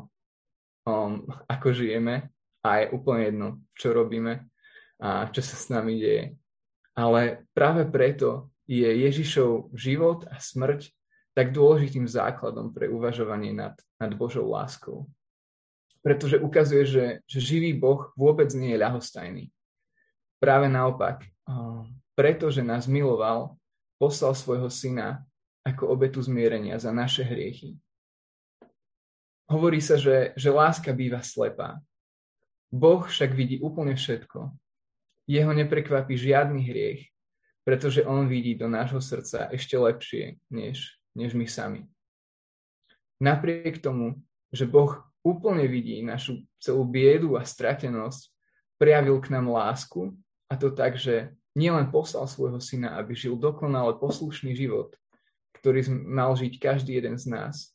um, 0.85 1.25
ako 1.49 1.73
žijeme 1.73 2.29
a 2.61 2.69
je 2.81 2.93
úplne 2.93 3.21
jedno, 3.29 3.47
čo 3.77 3.93
robíme 3.93 4.47
a 5.01 5.27
čo 5.29 5.41
sa 5.43 5.55
s 5.59 5.67
nami 5.67 5.99
deje. 5.99 6.25
Ale 6.95 7.43
práve 7.51 7.83
preto 7.89 8.49
je 8.65 8.87
Ježišov 8.87 9.75
život 9.75 10.23
a 10.31 10.39
smrť 10.39 10.89
tak 11.35 11.51
dôležitým 11.51 12.07
základom 12.07 12.71
pre 12.71 12.87
uvažovanie 12.87 13.51
nad, 13.51 13.75
nad 13.99 14.11
Božou 14.15 14.47
láskou 14.47 15.11
pretože 16.05 16.37
ukazuje, 16.37 16.85
že, 16.85 17.05
že 17.25 17.39
živý 17.41 17.73
Boh 17.73 18.13
vôbec 18.13 18.53
nie 18.53 18.77
je 18.77 18.81
ľahostajný. 18.85 19.49
Práve 20.37 20.69
naopak, 20.69 21.25
pretože 22.13 22.61
nás 22.61 22.85
miloval, 22.85 23.57
poslal 23.97 24.37
svojho 24.37 24.69
syna 24.69 25.25
ako 25.65 25.89
obetu 25.89 26.21
zmierenia 26.21 26.77
za 26.77 26.93
naše 26.93 27.25
hriechy. 27.25 27.73
Hovorí 29.45 29.77
sa, 29.77 29.99
že, 29.99 30.33
že 30.33 30.49
láska 30.49 30.89
býva 30.89 31.21
slepá. 31.21 31.77
Boh 32.73 33.05
však 33.05 33.31
vidí 33.37 33.61
úplne 33.61 33.93
všetko. 33.93 34.49
Jeho 35.29 35.53
neprekvapí 35.53 36.17
žiadny 36.17 36.65
hriech, 36.65 37.01
pretože 37.61 38.05
on 38.05 38.25
vidí 38.25 38.57
do 38.57 38.65
nášho 38.65 39.01
srdca 39.01 39.49
ešte 39.53 39.77
lepšie, 39.77 40.41
než, 40.49 40.97
než 41.13 41.37
my 41.37 41.45
sami. 41.45 41.81
Napriek 43.21 43.81
tomu, 43.81 44.21
že 44.49 44.65
Boh 44.65 45.01
úplne 45.25 45.65
vidí 45.69 46.01
našu 46.01 46.45
celú 46.61 46.85
biedu 46.85 47.37
a 47.37 47.45
stratenosť, 47.45 48.29
prejavil 48.77 49.17
k 49.21 49.33
nám 49.33 49.49
lásku 49.49 50.13
a 50.49 50.53
to 50.57 50.73
tak, 50.73 50.97
že 50.97 51.33
nielen 51.57 51.89
poslal 51.89 52.27
svojho 52.27 52.59
syna, 52.59 52.97
aby 52.97 53.15
žil 53.17 53.37
dokonale 53.37 53.97
poslušný 53.97 54.53
život, 54.57 54.93
ktorý 55.61 55.85
mal 56.05 56.33
žiť 56.33 56.53
každý 56.59 56.97
jeden 56.97 57.15
z 57.17 57.29
nás, 57.31 57.74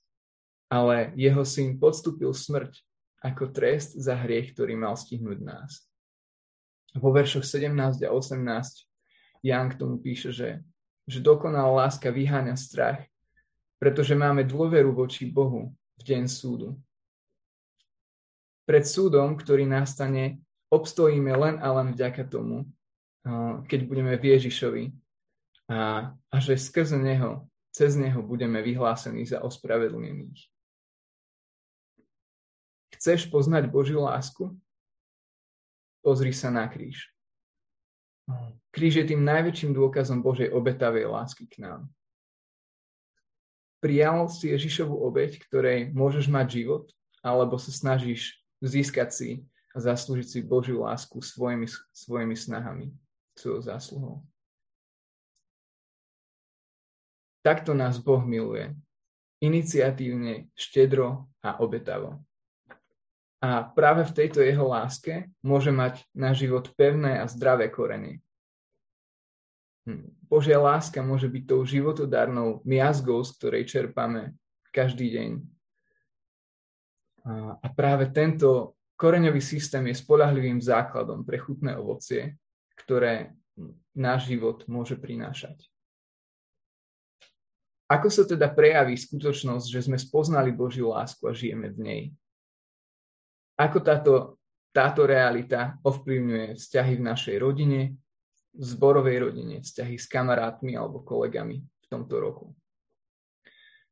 ale 0.70 1.10
jeho 1.18 1.42
syn 1.42 1.76
podstúpil 1.82 2.30
smrť 2.30 2.78
ako 3.20 3.52
trest 3.52 3.98
za 3.98 4.16
hriech, 4.16 4.54
ktorý 4.56 4.78
mal 4.78 4.96
stihnúť 4.96 5.42
nás. 5.42 5.84
Vo 6.96 7.10
veršoch 7.12 7.44
17 7.44 8.06
a 8.06 8.10
18 8.10 8.86
Jan 9.42 9.66
k 9.72 9.78
tomu 9.78 10.00
píše, 10.00 10.32
že, 10.32 10.64
že 11.04 11.18
dokonalá 11.20 11.86
láska 11.86 12.08
vyháňa 12.08 12.56
strach, 12.56 13.02
pretože 13.80 14.12
máme 14.12 14.44
dôveru 14.44 14.92
voči 14.92 15.28
Bohu 15.28 15.72
v 15.96 16.02
deň 16.04 16.28
súdu. 16.28 16.76
Pred 18.68 18.84
súdom, 18.84 19.34
ktorý 19.34 19.64
nastane, 19.64 20.44
obstojíme 20.70 21.32
len 21.34 21.56
a 21.58 21.68
len 21.80 21.96
vďaka 21.96 22.28
tomu, 22.28 22.68
keď 23.66 23.80
budeme 23.88 24.14
v 24.16 24.36
Ježišovi 24.36 24.84
a, 25.72 26.12
a 26.14 26.36
že 26.38 26.56
skrze 26.56 26.96
Neho, 27.00 27.48
cez 27.72 27.96
Neho 27.96 28.22
budeme 28.22 28.62
vyhlásení 28.62 29.26
za 29.26 29.40
ospravedlnených. 29.40 30.49
Chceš 33.00 33.32
poznať 33.32 33.72
Božiu 33.72 34.04
lásku? 34.04 34.52
Pozri 36.04 36.36
sa 36.36 36.52
na 36.52 36.68
kríž. 36.68 37.08
Kríž 38.76 39.00
je 39.00 39.08
tým 39.08 39.24
najväčším 39.24 39.72
dôkazom 39.72 40.20
Božej 40.20 40.52
obetavej 40.52 41.08
lásky 41.08 41.48
k 41.48 41.64
nám. 41.64 41.88
Prijal 43.80 44.28
si 44.28 44.52
Ježišovu 44.52 44.92
obeť, 44.92 45.40
ktorej 45.48 45.96
môžeš 45.96 46.28
mať 46.28 46.60
život, 46.60 46.84
alebo 47.24 47.56
sa 47.56 47.72
snažíš 47.72 48.36
získať 48.60 49.08
si 49.08 49.30
a 49.72 49.80
zaslúžiť 49.80 50.28
si 50.28 50.38
Božiu 50.44 50.84
lásku 50.84 51.24
svojimi, 51.24 51.72
svojimi 51.96 52.36
snahami, 52.36 52.92
svojou 53.32 53.64
zásluhou. 53.64 54.16
Takto 57.40 57.72
nás 57.72 57.96
Boh 57.96 58.20
miluje. 58.20 58.76
Iniciatívne, 59.40 60.52
štedro 60.52 61.32
a 61.40 61.56
obetavo. 61.64 62.20
A 63.40 63.64
práve 63.64 64.04
v 64.04 64.12
tejto 64.12 64.44
jeho 64.44 64.68
láske 64.68 65.32
môže 65.40 65.72
mať 65.72 66.04
na 66.12 66.36
život 66.36 66.68
pevné 66.76 67.20
a 67.20 67.24
zdravé 67.24 67.72
korene. 67.72 68.20
Hm. 69.88 70.12
Božia 70.28 70.60
láska 70.60 71.00
môže 71.00 71.26
byť 71.26 71.44
tou 71.48 71.64
životodárnou 71.64 72.60
miazgou, 72.68 73.24
z 73.24 73.30
ktorej 73.40 73.64
čerpame 73.64 74.36
každý 74.70 75.08
deň. 75.16 75.30
A 77.60 77.66
práve 77.72 78.12
tento 78.12 78.76
koreňový 79.00 79.40
systém 79.40 79.88
je 79.88 79.96
spolahlivým 79.96 80.60
základom 80.60 81.24
pre 81.24 81.40
chutné 81.40 81.76
ovocie, 81.76 82.36
ktoré 82.84 83.32
náš 83.96 84.28
život 84.28 84.64
môže 84.68 84.96
prinášať. 84.96 85.68
Ako 87.90 88.06
sa 88.06 88.22
teda 88.22 88.46
prejaví 88.52 88.94
skutočnosť, 88.94 89.66
že 89.66 89.80
sme 89.90 89.98
spoznali 89.98 90.54
Božiu 90.54 90.94
lásku 90.94 91.26
a 91.26 91.34
žijeme 91.34 91.74
v 91.74 91.78
nej? 91.82 92.02
Ako 93.60 93.84
táto, 93.84 94.40
táto 94.72 95.04
realita 95.04 95.76
ovplyvňuje 95.84 96.56
vzťahy 96.56 96.96
v 96.96 97.04
našej 97.04 97.36
rodine, 97.36 98.00
v 98.56 98.62
zborovej 98.64 99.28
rodine, 99.28 99.60
vzťahy 99.60 100.00
s 100.00 100.08
kamarátmi 100.08 100.80
alebo 100.80 101.04
kolegami 101.04 101.60
v 101.60 101.86
tomto 101.92 102.16
roku? 102.16 102.56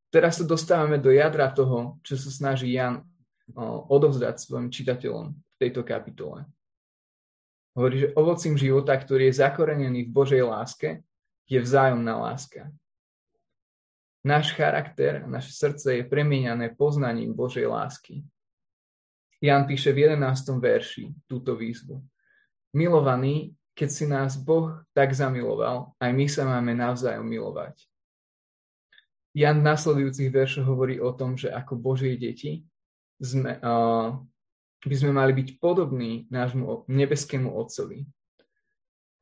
Teraz 0.08 0.40
sa 0.40 0.48
dostávame 0.48 0.96
do 0.96 1.12
jadra 1.12 1.52
toho, 1.52 2.00
čo 2.00 2.16
sa 2.16 2.32
snaží 2.32 2.72
Jan 2.72 3.04
odovzdať 3.92 4.40
svojim 4.40 4.72
čitateľom 4.72 5.36
v 5.36 5.56
tejto 5.60 5.84
kapitole. 5.84 6.48
Hovorí, 7.76 8.08
že 8.08 8.16
ovocím 8.16 8.56
života, 8.56 8.96
ktorý 8.96 9.28
je 9.28 9.44
zakorenený 9.44 10.08
v 10.08 10.14
Božej 10.16 10.42
láske, 10.48 11.04
je 11.44 11.60
vzájomná 11.60 12.16
láska. 12.16 12.72
Náš 14.24 14.56
charakter, 14.56 15.28
naše 15.28 15.52
srdce 15.52 16.00
je 16.00 16.08
premieňané 16.08 16.72
poznaním 16.72 17.36
Božej 17.36 17.68
lásky. 17.68 18.24
Jan 19.38 19.70
píše 19.70 19.94
v 19.94 20.10
11. 20.10 20.58
verši 20.58 21.14
túto 21.30 21.54
výzvu. 21.54 22.02
Milovaný, 22.74 23.54
keď 23.78 23.88
si 23.88 24.04
nás 24.10 24.34
Boh 24.34 24.82
tak 24.90 25.14
zamiloval, 25.14 25.94
aj 26.02 26.10
my 26.10 26.26
sa 26.26 26.42
máme 26.42 26.74
navzájom 26.74 27.22
milovať. 27.22 27.78
Jan 29.38 29.62
v 29.62 29.68
nasledujúcich 29.70 30.34
veršoch 30.34 30.66
hovorí 30.66 30.98
o 30.98 31.14
tom, 31.14 31.38
že 31.38 31.54
ako 31.54 31.78
Božie 31.78 32.18
deti 32.18 32.66
sme, 33.22 33.62
uh, 33.62 34.18
by 34.82 34.96
sme 34.98 35.14
mali 35.14 35.30
byť 35.30 35.62
podobní 35.62 36.26
nášmu 36.26 36.90
nebeskému 36.90 37.46
Otcovi. 37.46 38.02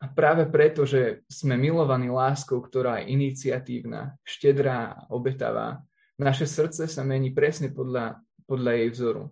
A 0.01 0.09
práve 0.09 0.49
preto, 0.49 0.89
že 0.89 1.25
sme 1.29 1.61
milovaní 1.61 2.09
láskou, 2.09 2.61
ktorá 2.65 3.05
je 3.05 3.13
iniciatívna, 3.13 4.17
štedrá 4.25 4.97
a 4.97 5.05
obetavá, 5.13 5.85
naše 6.17 6.49
srdce 6.49 6.89
sa 6.89 7.05
mení 7.05 7.37
presne 7.37 7.69
podľa, 7.69 8.17
podľa 8.49 8.73
jej 8.73 8.89
vzoru. 8.93 9.25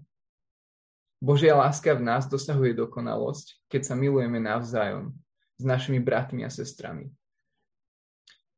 Božia 1.25 1.57
láska 1.57 1.97
v 1.97 2.05
nás 2.05 2.29
dosahuje 2.29 2.77
dokonalosť, 2.77 3.65
keď 3.73 3.81
sa 3.89 3.95
milujeme 3.97 4.37
navzájom 4.37 5.17
s 5.57 5.65
našimi 5.65 5.97
bratmi 5.97 6.45
a 6.45 6.53
sestrami. 6.53 7.09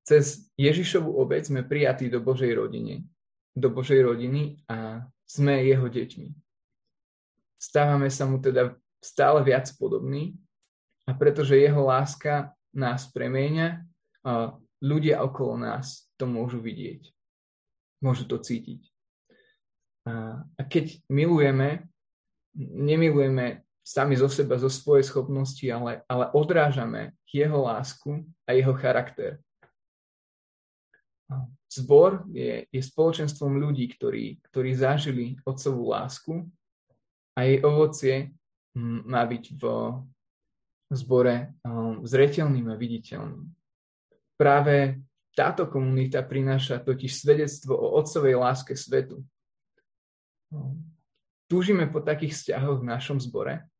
Cez 0.03 0.51
Ježišovu 0.59 1.15
obec 1.15 1.47
sme 1.47 1.63
prijatí 1.63 2.11
do 2.11 2.19
Božej 2.19 2.51
rodiny, 2.59 3.07
do 3.55 3.71
Božej 3.71 4.03
rodiny 4.03 4.59
a 4.67 5.07
sme 5.23 5.63
jeho 5.63 5.87
deťmi. 5.87 6.29
Stávame 7.55 8.11
sa 8.11 8.27
mu 8.27 8.43
teda 8.43 8.75
stále 8.99 9.47
viac 9.47 9.71
podobní 9.79 10.35
a 11.07 11.15
pretože 11.15 11.55
jeho 11.55 11.87
láska 11.87 12.51
nás 12.75 13.07
premieňa, 13.15 13.87
ľudia 14.83 15.23
okolo 15.23 15.55
nás 15.55 16.11
to 16.19 16.27
môžu 16.27 16.59
vidieť. 16.59 17.15
Môžu 18.03 18.27
to 18.27 18.43
cítiť. 18.43 18.91
A 20.07 20.63
keď 20.67 20.99
milujeme, 21.11 21.87
nemilujeme 22.57 23.63
sami 23.87 24.19
zo 24.19 24.27
seba, 24.27 24.59
zo 24.59 24.67
svojej 24.67 25.07
schopnosti, 25.07 25.63
ale, 25.71 26.03
ale 26.11 26.27
odrážame 26.35 27.15
jeho 27.31 27.63
lásku 27.63 28.27
a 28.49 28.57
jeho 28.57 28.75
charakter. 28.75 29.39
Zbor 31.71 32.25
je, 32.33 32.65
je 32.71 32.83
spoločenstvom 32.83 33.61
ľudí, 33.61 33.87
ktorí, 33.95 34.41
ktorí 34.51 34.71
zažili 34.75 35.37
otcovú 35.45 35.93
lásku 35.93 36.49
a 37.37 37.45
jej 37.45 37.59
ovocie 37.63 38.15
má 39.07 39.23
byť 39.27 39.45
v 39.55 39.63
zbore 40.95 41.55
um, 41.67 42.07
zretelným 42.07 42.71
a 42.71 42.79
viditeľným. 42.79 43.51
Práve 44.39 45.03
táto 45.35 45.67
komunita 45.69 46.23
prináša 46.23 46.81
totiž 46.81 47.13
svedectvo 47.13 47.75
o 47.77 47.99
otcovej 47.99 48.35
láske 48.39 48.73
svetu. 48.79 49.21
Túžime 51.47 51.87
po 51.87 52.03
takých 52.03 52.35
vzťahoch 52.35 52.83
v 52.83 52.91
našom 52.91 53.23
zbore 53.23 53.71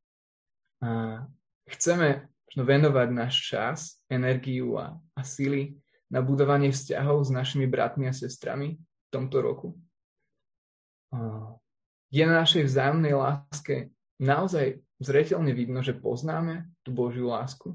a 0.79 1.23
chceme 1.67 2.31
venovať 2.55 3.09
náš 3.11 3.35
čas, 3.43 3.79
energiu 4.07 4.79
a, 4.79 4.95
a 5.19 5.21
síly 5.27 5.75
na 6.07 6.23
budovanie 6.23 6.71
vzťahov 6.71 7.27
s 7.27 7.31
našimi 7.35 7.67
bratmi 7.67 8.07
a 8.07 8.15
sestrami 8.15 8.79
v 8.79 9.09
tomto 9.11 9.43
roku. 9.43 9.75
Je 12.15 12.23
na 12.23 12.47
našej 12.47 12.71
vzájomnej 12.71 13.19
láske 13.19 13.91
naozaj 14.23 14.79
zretelne 15.03 15.51
vidno, 15.51 15.83
že 15.83 15.99
poznáme 15.99 16.71
tú 16.87 16.95
Božiu 16.95 17.35
lásku. 17.35 17.75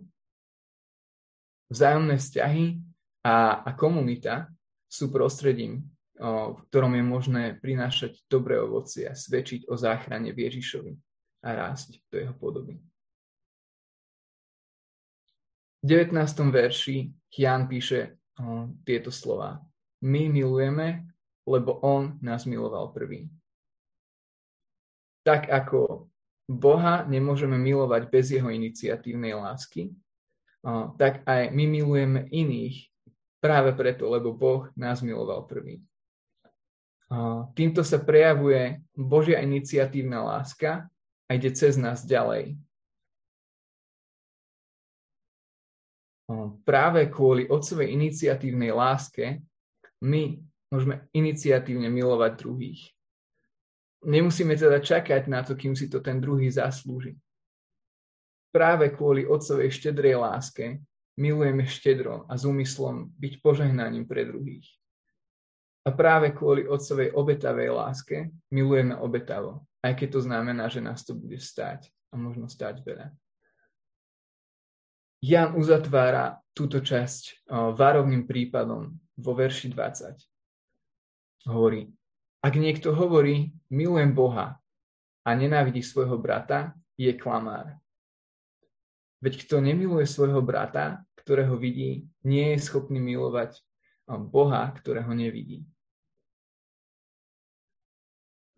Vzájomné 1.68 2.16
vzťahy 2.16 2.80
a, 3.28 3.60
a 3.68 3.70
komunita 3.76 4.48
sú 4.88 5.12
prostredím, 5.12 5.91
v 6.22 6.60
ktorom 6.70 6.94
je 6.94 7.02
možné 7.02 7.44
prinášať 7.58 8.22
dobré 8.30 8.62
ovocie 8.62 9.10
a 9.10 9.18
svedčiť 9.18 9.66
o 9.66 9.74
záchrane 9.74 10.30
Ježišovi 10.30 10.94
a 11.42 11.50
rásť 11.58 11.98
do 12.14 12.22
jeho 12.22 12.38
podoby. 12.38 12.78
V 15.82 15.86
19. 15.90 16.14
verši 16.54 17.10
Jan 17.34 17.66
píše 17.66 18.22
tieto 18.86 19.10
slova. 19.10 19.66
My 20.06 20.30
milujeme, 20.30 21.10
lebo 21.50 21.82
On 21.82 22.22
nás 22.22 22.46
miloval 22.46 22.94
prvý. 22.94 23.26
Tak 25.26 25.50
ako 25.50 26.06
Boha 26.46 27.02
nemôžeme 27.10 27.58
milovať 27.58 28.14
bez 28.14 28.30
jeho 28.30 28.54
iniciatívnej 28.54 29.34
lásky, 29.34 29.90
tak 31.02 31.26
aj 31.26 31.50
my 31.50 31.66
milujeme 31.66 32.30
iných 32.30 32.94
práve 33.42 33.74
preto, 33.74 34.06
lebo 34.06 34.38
Boh 34.38 34.70
nás 34.78 35.02
miloval 35.02 35.50
prvý. 35.50 35.82
Týmto 37.52 37.84
sa 37.84 38.00
prejavuje 38.00 38.80
Božia 38.96 39.44
iniciatívna 39.44 40.24
láska 40.24 40.88
a 41.28 41.30
ide 41.36 41.52
cez 41.52 41.76
nás 41.76 42.08
ďalej 42.08 42.56
práve 46.64 47.10
kvôli 47.12 47.48
otcovej 47.50 47.92
iniciatívnej 47.92 48.72
láske 48.72 49.42
my 50.02 50.40
môžeme 50.72 51.06
iniciatívne 51.14 51.92
milovať 51.92 52.32
druhých. 52.40 52.82
Nemusíme 54.02 54.58
teda 54.58 54.82
čakať 54.82 55.30
na 55.30 55.46
to, 55.46 55.54
kým 55.54 55.78
si 55.78 55.86
to 55.86 56.02
ten 56.02 56.18
druhý 56.18 56.50
zaslúži. 56.50 57.14
Práve 58.50 58.90
kvôli 58.92 59.24
otcovej 59.30 59.70
štedrej 59.70 60.18
láske 60.18 60.82
milujeme 61.22 61.70
štedro 61.70 62.26
a 62.26 62.34
s 62.34 62.44
úmyslom 62.44 63.14
byť 63.14 63.34
požehnaním 63.46 64.10
pre 64.10 64.26
druhých. 64.26 64.66
A 65.82 65.90
práve 65.90 66.30
kvôli 66.30 66.70
otcovej 66.70 67.10
obetavej 67.18 67.74
láske 67.74 68.30
milujeme 68.54 68.94
obetavo, 68.94 69.66
aj 69.82 69.98
keď 69.98 70.08
to 70.14 70.20
znamená, 70.30 70.70
že 70.70 70.78
nás 70.78 71.02
to 71.02 71.18
bude 71.18 71.42
stáť 71.42 71.90
a 72.14 72.22
možno 72.22 72.46
stáť 72.46 72.86
veľa. 72.86 73.10
Jan 75.26 75.58
uzatvára 75.58 76.38
túto 76.54 76.82
časť 76.82 77.50
varovným 77.50 78.30
prípadom 78.30 78.94
vo 79.18 79.32
verši 79.34 79.74
20. 79.74 81.50
Hovorí, 81.50 81.90
ak 82.42 82.54
niekto 82.58 82.94
hovorí, 82.94 83.54
milujem 83.74 84.14
Boha 84.14 84.62
a 85.26 85.30
nenávidí 85.34 85.82
svojho 85.82 86.18
brata, 86.18 86.74
je 86.98 87.14
klamár. 87.18 87.78
Veď 89.22 89.46
kto 89.46 89.62
nemiluje 89.62 90.06
svojho 90.10 90.42
brata, 90.42 91.06
ktorého 91.22 91.58
vidí, 91.58 92.10
nie 92.26 92.54
je 92.54 92.66
schopný 92.66 92.98
milovať 92.98 93.62
Boha, 94.18 94.68
ktorého 94.72 95.12
nevidí. 95.14 95.64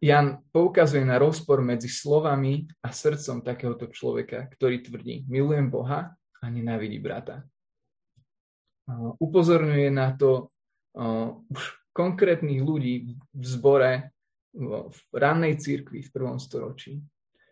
Jan 0.03 0.43
poukazuje 0.51 1.07
na 1.07 1.15
rozpor 1.15 1.63
medzi 1.63 1.87
slovami 1.87 2.67
a 2.83 2.91
srdcom 2.91 3.39
takéhoto 3.39 3.87
človeka, 3.87 4.51
ktorý 4.51 4.83
tvrdí, 4.83 5.23
milujem 5.31 5.71
Boha 5.71 6.11
a 6.13 6.45
nenávidí 6.51 6.99
brata. 6.99 7.47
Upozorňuje 9.23 9.87
na 9.95 10.11
to 10.11 10.51
už 11.47 11.61
konkrétnych 11.95 12.59
ľudí 12.59 13.15
v 13.15 13.45
zbore 13.47 14.11
v 14.51 14.97
rannej 15.15 15.55
cirkvi 15.55 16.03
v 16.03 16.11
prvom 16.11 16.35
storočí. 16.35 16.99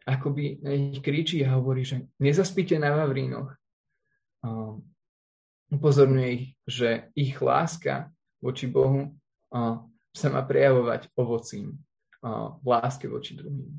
Akoby 0.03 0.59
na 0.59 0.75
nich 0.75 0.99
kričí 0.99 1.39
a 1.47 1.55
hovorí, 1.55 1.87
že 1.87 2.11
nezaspíte 2.19 2.75
na 2.75 2.91
Vavrínoch. 2.99 3.55
Upozorňuje 5.71 6.29
ich, 6.35 6.45
že 6.67 7.07
ich 7.15 7.39
láska 7.39 8.11
voči 8.43 8.67
Bohu 8.67 9.15
sa 10.11 10.27
má 10.27 10.43
prejavovať 10.43 11.07
ovocím 11.15 11.79
v 12.59 12.65
láske 12.67 13.07
voči 13.07 13.39
druhým. 13.39 13.71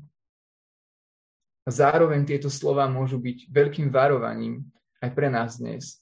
A 1.63 1.69
zároveň 1.71 2.27
tieto 2.27 2.51
slova 2.51 2.89
môžu 2.91 3.21
byť 3.21 3.47
veľkým 3.47 3.87
varovaním 3.93 4.67
aj 4.99 5.09
pre 5.15 5.29
nás 5.29 5.61
dnes. 5.61 6.01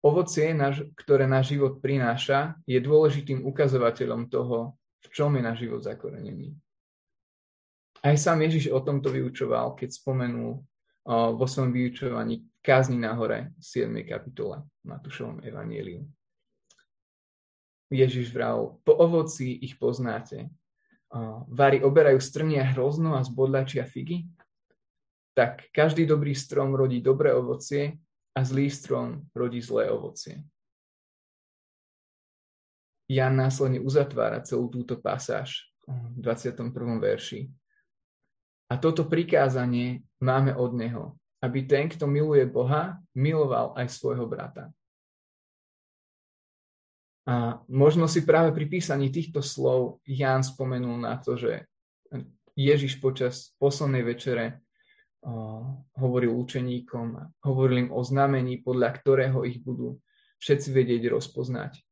Ovocie, 0.00 0.54
ktoré 0.94 1.26
náš 1.26 1.52
život 1.58 1.82
prináša, 1.82 2.54
je 2.64 2.78
dôležitým 2.78 3.42
ukazovateľom 3.44 4.30
toho, 4.30 4.78
v 5.02 5.06
čom 5.10 5.34
je 5.34 5.42
náš 5.42 5.58
život 5.66 5.82
zakorenený. 5.82 6.54
Aj 7.98 8.14
sám 8.14 8.46
Ježiš 8.46 8.70
o 8.70 8.78
tomto 8.78 9.10
vyučoval, 9.10 9.74
keď 9.74 9.90
spomenul 9.90 10.62
vo 11.34 11.46
svojom 11.50 11.74
vyučovaní 11.74 12.46
kázni 12.68 13.00
na 13.00 13.16
hore 13.16 13.56
7. 13.64 13.88
kapitole 14.04 14.60
Matúšovom 14.84 15.40
evanieliu. 15.40 16.04
Ježiš 17.88 18.28
vral, 18.28 18.76
po 18.84 18.92
ovoci 18.92 19.56
ich 19.56 19.80
poznáte 19.80 20.52
vári 21.48 21.80
oberajú 21.80 22.20
strnia 22.20 22.68
hrozno 22.68 23.16
a 23.16 23.24
zbodľačia 23.24 23.88
figy, 23.88 24.28
tak 25.32 25.72
každý 25.72 26.04
dobrý 26.04 26.36
strom 26.36 26.76
rodí 26.76 27.00
dobré 27.00 27.32
ovocie 27.32 27.96
a 28.36 28.44
zlý 28.44 28.68
strom 28.68 29.24
rodí 29.32 29.64
zlé 29.64 29.88
ovocie. 29.88 30.44
Jan 33.08 33.32
následne 33.32 33.80
uzatvára 33.80 34.44
celú 34.44 34.68
túto 34.68 35.00
pasáž 35.00 35.72
v 35.88 36.20
21. 36.20 36.68
verši. 37.00 37.48
A 38.68 38.76
toto 38.76 39.08
prikázanie 39.08 40.04
máme 40.20 40.52
od 40.52 40.76
Neho, 40.76 41.16
aby 41.38 41.64
ten, 41.66 41.86
kto 41.86 42.10
miluje 42.10 42.46
Boha, 42.46 42.98
miloval 43.14 43.74
aj 43.78 43.86
svojho 43.94 44.26
brata. 44.26 44.74
A 47.28 47.60
možno 47.68 48.08
si 48.08 48.24
práve 48.24 48.56
pri 48.56 48.66
písaní 48.66 49.12
týchto 49.12 49.44
slov 49.44 50.00
Ján 50.08 50.40
spomenul 50.40 50.96
na 50.96 51.20
to, 51.20 51.36
že 51.36 51.68
Ježiš 52.56 52.98
počas 52.98 53.52
poslednej 53.60 54.02
večere 54.02 54.64
hovoril 55.98 56.32
učeníkom, 56.32 57.38
hovoril 57.44 57.86
im 57.86 57.90
o 57.92 58.00
znamení, 58.00 58.64
podľa 58.64 58.90
ktorého 58.96 59.44
ich 59.44 59.60
budú 59.60 60.00
všetci 60.40 60.68
vedieť 60.72 61.02
rozpoznať 61.12 61.84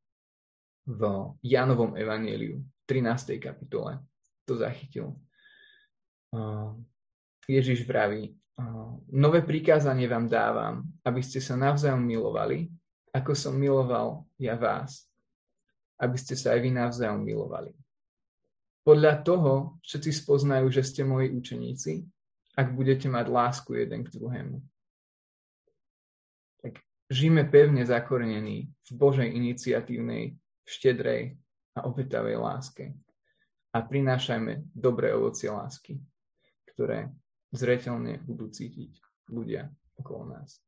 v 0.86 1.02
Jánovom 1.42 1.98
evanieliu, 1.98 2.62
13. 2.88 3.36
kapitole. 3.42 3.98
To 4.46 4.54
zachytil. 4.54 5.18
Ježiš 7.44 7.82
vraví, 7.84 8.38
nové 9.12 9.40
prikázanie 9.44 10.08
vám 10.08 10.26
dávam, 10.28 10.84
aby 11.04 11.20
ste 11.20 11.40
sa 11.44 11.56
navzájom 11.56 12.00
milovali, 12.00 12.72
ako 13.12 13.32
som 13.36 13.56
miloval 13.56 14.24
ja 14.40 14.56
vás 14.56 15.06
aby 16.00 16.16
ste 16.20 16.36
sa 16.36 16.52
aj 16.52 16.60
vy 16.60 16.70
navzájom 16.76 17.24
milovali. 17.24 17.72
Podľa 18.84 19.24
toho 19.26 19.80
všetci 19.82 20.10
spoznajú, 20.12 20.66
že 20.70 20.82
ste 20.86 21.02
moji 21.02 21.32
učeníci, 21.32 22.06
ak 22.54 22.76
budete 22.76 23.10
mať 23.10 23.26
lásku 23.26 23.74
jeden 23.74 24.06
k 24.06 24.12
druhému. 24.14 24.62
Tak 26.62 26.78
žijeme 27.10 27.48
pevne 27.48 27.82
zakorenení 27.82 28.70
v 28.70 28.90
Božej 28.94 29.26
iniciatívnej, 29.26 30.38
štedrej 30.62 31.34
a 31.74 31.84
obetavej 31.88 32.38
láske. 32.38 32.94
A 33.74 33.82
prinášajme 33.82 34.72
dobré 34.72 35.12
ovocie 35.12 35.50
lásky, 35.52 36.00
ktoré 36.72 37.12
zretelne 37.54 38.18
budú 38.24 38.50
cítiť 38.50 38.98
ľudia 39.30 39.70
okolo 39.98 40.34
nás. 40.34 40.58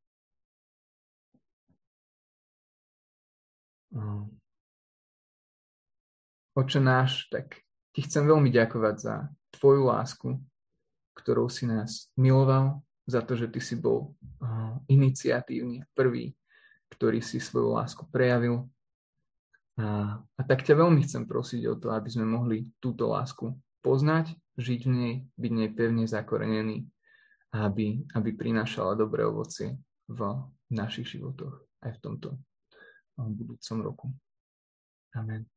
Oče 6.59 6.81
náš, 6.83 7.31
tak 7.31 7.63
ti 7.95 8.05
chcem 8.05 8.27
veľmi 8.27 8.51
ďakovať 8.51 8.97
za 8.99 9.31
tvoju 9.57 9.83
lásku, 9.89 10.29
ktorou 11.17 11.49
si 11.49 11.65
nás 11.65 12.11
miloval, 12.19 12.83
za 13.09 13.25
to, 13.25 13.41
že 13.41 13.49
ty 13.49 13.65
si 13.65 13.81
bol 13.81 14.13
iniciatívny, 14.93 15.89
prvý, 15.97 16.37
ktorý 16.93 17.25
si 17.25 17.41
svoju 17.41 17.73
lásku 17.73 18.05
prejavil. 18.13 18.69
A, 19.81 20.19
a 20.21 20.41
tak 20.45 20.67
ťa 20.67 20.77
veľmi 20.77 21.01
chcem 21.09 21.25
prosiť 21.25 21.63
o 21.73 21.75
to, 21.81 21.89
aby 21.95 22.11
sme 22.13 22.29
mohli 22.29 22.69
túto 22.83 23.09
lásku 23.09 23.57
poznať, 23.81 24.37
žiť 24.59 24.81
v 24.85 24.91
nej, 24.91 25.15
byť 25.39 25.53
nej 25.55 25.71
pevne 25.71 26.05
zakorenený 26.05 26.91
aby, 27.53 28.05
aby 28.13 28.31
prinášala 28.37 28.93
dobré 28.93 29.25
ovocie 29.25 29.81
v 30.09 30.21
našich 30.69 31.17
životoch 31.17 31.65
aj 31.81 31.97
v 31.97 32.03
tomto 32.05 32.29
budúcom 33.17 33.79
roku. 33.81 34.07
Amen. 35.17 35.49